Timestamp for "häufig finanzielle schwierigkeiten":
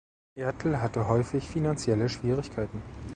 1.07-2.81